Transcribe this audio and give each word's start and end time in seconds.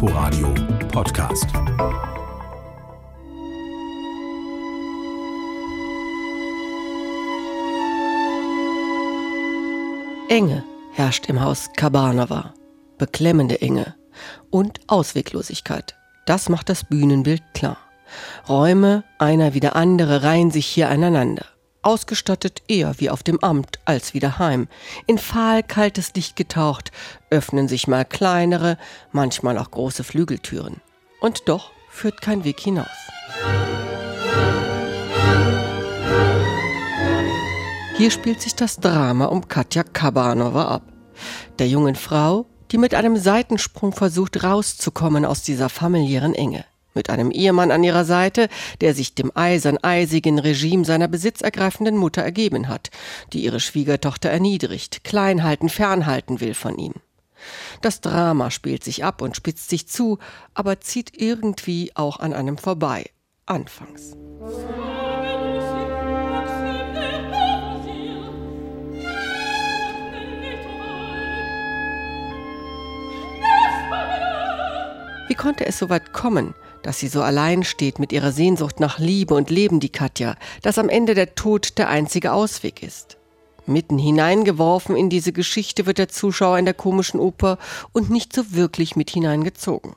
Inforadio 0.00 0.54
Podcast. 0.92 1.46
Enge 10.28 10.62
herrscht 10.92 11.26
im 11.26 11.40
Haus 11.40 11.70
Kabanova. 11.76 12.54
Beklemmende 12.96 13.60
Enge 13.60 13.96
und 14.50 14.78
Ausweglosigkeit. 14.86 15.96
Das 16.26 16.48
macht 16.48 16.68
das 16.68 16.84
Bühnenbild 16.84 17.42
klar. 17.54 17.78
Räume, 18.48 19.02
einer 19.18 19.52
wie 19.54 19.60
der 19.60 19.74
andere, 19.74 20.22
reihen 20.22 20.52
sich 20.52 20.68
hier 20.68 20.90
aneinander. 20.90 21.44
Ausgestattet 21.82 22.62
eher 22.68 22.98
wie 22.98 23.10
auf 23.10 23.22
dem 23.22 23.38
Amt 23.40 23.78
als 23.84 24.14
wie 24.14 24.20
daheim. 24.20 24.68
In 25.06 25.18
fahl 25.18 25.62
kaltes 25.62 26.14
Licht 26.14 26.36
getaucht, 26.36 26.90
öffnen 27.30 27.68
sich 27.68 27.86
mal 27.86 28.04
kleinere, 28.04 28.78
manchmal 29.12 29.58
auch 29.58 29.70
große 29.70 30.04
Flügeltüren. 30.04 30.80
Und 31.20 31.48
doch 31.48 31.70
führt 31.88 32.20
kein 32.20 32.44
Weg 32.44 32.60
hinaus. 32.60 32.88
Hier 37.96 38.12
spielt 38.12 38.40
sich 38.40 38.54
das 38.54 38.78
Drama 38.78 39.24
um 39.26 39.48
Katja 39.48 39.82
Kabanova 39.82 40.68
ab. 40.68 40.82
Der 41.58 41.66
jungen 41.66 41.96
Frau, 41.96 42.46
die 42.70 42.78
mit 42.78 42.94
einem 42.94 43.16
Seitensprung 43.16 43.92
versucht 43.92 44.44
rauszukommen 44.44 45.24
aus 45.24 45.42
dieser 45.42 45.68
familiären 45.68 46.34
Enge. 46.34 46.64
Mit 46.98 47.10
einem 47.10 47.30
Ehemann 47.30 47.70
an 47.70 47.84
ihrer 47.84 48.04
Seite, 48.04 48.48
der 48.80 48.92
sich 48.92 49.14
dem 49.14 49.30
eisern-eisigen 49.32 50.40
Regime 50.40 50.84
seiner 50.84 51.06
besitzergreifenden 51.06 51.96
Mutter 51.96 52.22
ergeben 52.22 52.66
hat, 52.66 52.90
die 53.32 53.44
ihre 53.44 53.60
Schwiegertochter 53.60 54.30
erniedrigt, 54.30 55.04
klein 55.04 55.44
halten, 55.44 55.68
fernhalten 55.68 56.40
will 56.40 56.54
von 56.54 56.76
ihm. 56.76 56.94
Das 57.82 58.00
Drama 58.00 58.50
spielt 58.50 58.82
sich 58.82 59.04
ab 59.04 59.22
und 59.22 59.36
spitzt 59.36 59.70
sich 59.70 59.86
zu, 59.86 60.18
aber 60.54 60.80
zieht 60.80 61.12
irgendwie 61.14 61.92
auch 61.94 62.18
an 62.18 62.32
einem 62.32 62.58
vorbei. 62.58 63.04
Anfangs. 63.46 64.16
Wie 75.28 75.34
konnte 75.34 75.64
es 75.64 75.78
so 75.78 75.90
weit 75.90 76.12
kommen, 76.12 76.54
dass 76.88 77.00
sie 77.00 77.08
so 77.08 77.20
allein 77.20 77.64
steht 77.64 77.98
mit 77.98 78.14
ihrer 78.14 78.32
Sehnsucht 78.32 78.80
nach 78.80 78.98
Liebe 78.98 79.34
und 79.34 79.50
Leben, 79.50 79.78
die 79.78 79.90
Katja, 79.90 80.36
dass 80.62 80.78
am 80.78 80.88
Ende 80.88 81.14
der 81.14 81.34
Tod 81.34 81.76
der 81.76 81.90
einzige 81.90 82.32
Ausweg 82.32 82.82
ist? 82.82 83.18
Mitten 83.66 83.98
hineingeworfen 83.98 84.96
in 84.96 85.10
diese 85.10 85.34
Geschichte 85.34 85.84
wird 85.84 85.98
der 85.98 86.08
Zuschauer 86.08 86.58
in 86.58 86.64
der 86.64 86.72
komischen 86.72 87.20
Oper 87.20 87.58
und 87.92 88.08
nicht 88.08 88.32
so 88.32 88.54
wirklich 88.54 88.96
mit 88.96 89.10
hineingezogen. 89.10 89.96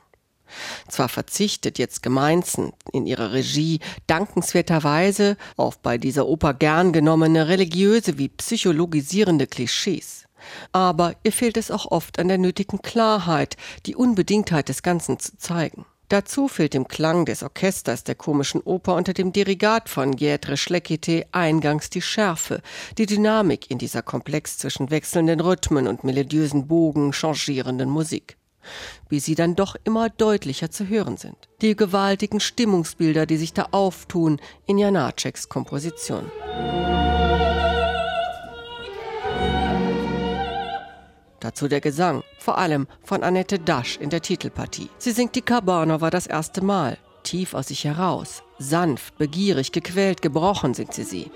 Zwar 0.86 1.08
verzichtet 1.08 1.78
jetzt 1.78 2.02
Gemeinzen 2.02 2.74
in 2.92 3.06
ihrer 3.06 3.32
Regie 3.32 3.80
dankenswerterweise 4.06 5.38
auf 5.56 5.78
bei 5.78 5.96
dieser 5.96 6.26
Oper 6.26 6.52
gern 6.52 6.92
genommene 6.92 7.48
religiöse 7.48 8.18
wie 8.18 8.28
psychologisierende 8.28 9.46
Klischees. 9.46 10.26
Aber 10.72 11.14
ihr 11.22 11.32
fehlt 11.32 11.56
es 11.56 11.70
auch 11.70 11.90
oft 11.90 12.18
an 12.18 12.28
der 12.28 12.36
nötigen 12.36 12.82
Klarheit, 12.82 13.56
die 13.86 13.96
Unbedingtheit 13.96 14.68
des 14.68 14.82
Ganzen 14.82 15.18
zu 15.18 15.38
zeigen. 15.38 15.86
Dazu 16.12 16.46
fehlt 16.46 16.74
dem 16.74 16.88
Klang 16.88 17.24
des 17.24 17.42
Orchesters 17.42 18.04
der 18.04 18.14
komischen 18.14 18.60
Oper 18.60 18.96
unter 18.96 19.14
dem 19.14 19.32
Dirigat 19.32 19.88
von 19.88 20.14
Gietre 20.14 20.58
Schleckite 20.58 21.24
eingangs 21.32 21.88
die 21.88 22.02
Schärfe, 22.02 22.60
die 22.98 23.06
Dynamik 23.06 23.70
in 23.70 23.78
dieser 23.78 24.02
Komplex 24.02 24.58
zwischen 24.58 24.90
wechselnden 24.90 25.40
Rhythmen 25.40 25.88
und 25.88 26.04
melodiösen 26.04 26.66
Bogen 26.68 27.12
changierenden 27.14 27.88
Musik. 27.88 28.36
Wie 29.08 29.20
sie 29.20 29.34
dann 29.34 29.56
doch 29.56 29.74
immer 29.84 30.10
deutlicher 30.10 30.70
zu 30.70 30.86
hören 30.86 31.16
sind. 31.16 31.48
Die 31.62 31.74
gewaltigen 31.74 32.40
Stimmungsbilder, 32.40 33.24
die 33.24 33.38
sich 33.38 33.54
da 33.54 33.68
auftun 33.70 34.38
in 34.66 34.76
Janaceks 34.76 35.48
Komposition. 35.48 36.30
Dazu 41.52 41.68
der 41.68 41.82
Gesang, 41.82 42.22
vor 42.38 42.56
allem 42.56 42.86
von 43.04 43.22
Annette 43.22 43.58
Dasch 43.58 43.98
in 43.98 44.08
der 44.08 44.22
Titelpartie. 44.22 44.88
Sie 44.96 45.10
singt 45.10 45.34
die 45.34 45.42
Kabanova 45.42 46.08
das 46.08 46.26
erste 46.26 46.64
Mal, 46.64 46.96
tief 47.24 47.52
aus 47.52 47.68
sich 47.68 47.84
heraus, 47.84 48.42
sanft, 48.58 49.18
begierig, 49.18 49.70
gequält, 49.70 50.22
gebrochen 50.22 50.72
singt 50.72 50.94
sie 50.94 51.04
sie. 51.04 51.30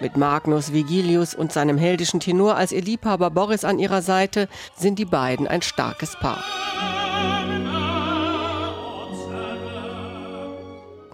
Mit 0.00 0.18
Magnus 0.18 0.74
Vigilius 0.74 1.34
und 1.34 1.50
seinem 1.50 1.78
heldischen 1.78 2.20
Tenor 2.20 2.56
als 2.56 2.72
ihr 2.72 2.82
Liebhaber 2.82 3.30
Boris 3.30 3.64
an 3.64 3.78
ihrer 3.78 4.02
Seite 4.02 4.48
sind 4.76 4.98
die 4.98 5.06
beiden 5.06 5.48
ein 5.48 5.62
starkes 5.62 6.16
Paar. 6.16 6.44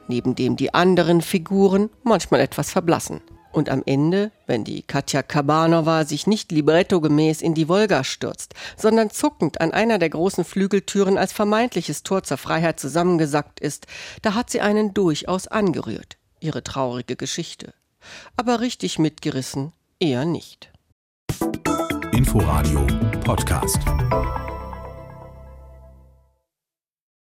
Neben 0.08 0.34
dem 0.34 0.56
die 0.56 0.74
anderen 0.74 1.22
Figuren 1.22 1.90
manchmal 2.02 2.40
etwas 2.40 2.70
verblassen. 2.70 3.20
Und 3.52 3.68
am 3.68 3.82
Ende, 3.86 4.32
wenn 4.46 4.64
die 4.64 4.82
Katja 4.82 5.22
Kabanova 5.22 6.04
sich 6.04 6.26
nicht 6.26 6.50
librettogemäß 6.50 7.40
in 7.40 7.54
die 7.54 7.68
Wolga 7.68 8.02
stürzt, 8.02 8.54
sondern 8.76 9.10
zuckend 9.10 9.60
an 9.60 9.70
einer 9.70 9.98
der 9.98 10.10
großen 10.10 10.44
Flügeltüren 10.44 11.16
als 11.16 11.32
vermeintliches 11.32 12.02
Tor 12.02 12.24
zur 12.24 12.36
Freiheit 12.36 12.80
zusammengesackt 12.80 13.60
ist, 13.60 13.86
da 14.22 14.34
hat 14.34 14.50
sie 14.50 14.60
einen 14.60 14.92
durchaus 14.92 15.46
angerührt, 15.46 16.16
ihre 16.40 16.64
traurige 16.64 17.14
Geschichte. 17.14 17.74
Aber 18.36 18.60
richtig 18.60 18.98
mitgerissen 18.98 19.72
eher 20.00 20.24
nicht. 20.24 20.72
Inforadio 22.12 22.86
Podcast. 23.24 23.78